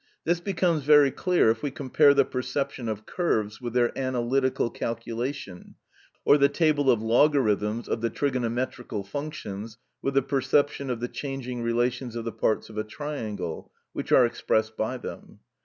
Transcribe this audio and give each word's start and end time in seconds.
This 0.23 0.39
becomes 0.39 0.81
very 0.83 1.11
clear 1.11 1.51
if 1.51 1.61
we 1.61 1.69
compare 1.69 2.15
the 2.15 2.25
perception 2.25 2.89
of 2.89 3.05
curves 3.05 3.61
with 3.61 3.73
their 3.73 3.95
analytical 3.95 4.71
calculation, 4.71 5.75
or 6.25 6.39
the 6.39 6.49
table 6.49 6.89
of 6.89 7.03
logarithms 7.03 7.87
of 7.87 8.01
the 8.01 8.09
trigonometrical 8.09 9.03
functions 9.03 9.77
with 10.01 10.15
the 10.15 10.23
perception 10.23 10.89
of 10.89 11.01
the 11.01 11.07
changing 11.07 11.61
relations 11.61 12.15
of 12.15 12.25
the 12.25 12.31
parts 12.31 12.67
of 12.67 12.79
a 12.79 12.83
triangle, 12.83 13.71
which 13.93 14.11
are 14.11 14.25
expressed 14.25 14.75
by 14.75 14.97
them. 14.97 15.37